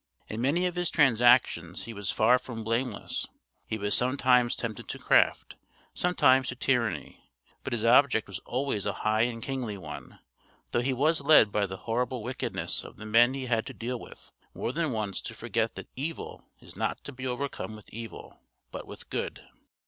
[0.29, 3.27] In many of his transactions he was far from blameless:
[3.67, 5.57] he was sometimes tempted to craft,
[5.93, 7.23] sometimes to tyranny;
[7.63, 10.17] but his object was always a high and kingly one,
[10.71, 13.99] though he was led by the horrible wickedness of the men he had to deal
[13.99, 18.41] with more than once to forget that evil is not to be overcome with evil,
[18.71, 19.43] but with good.